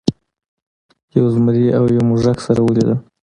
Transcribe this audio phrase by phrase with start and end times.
[1.17, 2.91] یو زمري او یو موږک سره ولیدل.